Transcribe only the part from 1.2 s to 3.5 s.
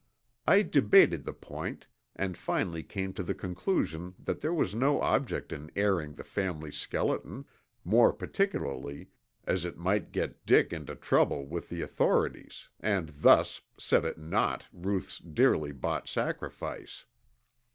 the point and finally came to the